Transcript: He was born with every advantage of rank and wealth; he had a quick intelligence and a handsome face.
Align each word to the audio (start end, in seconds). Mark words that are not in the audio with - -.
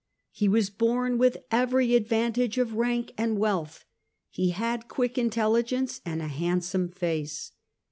He 0.31 0.47
was 0.47 0.71
born 0.71 1.19
with 1.19 1.37
every 1.51 1.93
advantage 1.93 2.57
of 2.57 2.73
rank 2.73 3.13
and 3.19 3.37
wealth; 3.37 3.85
he 4.31 4.49
had 4.49 4.79
a 4.79 4.87
quick 4.87 5.15
intelligence 5.15 6.01
and 6.03 6.23
a 6.23 6.27
handsome 6.27 6.89
face. 6.89 7.51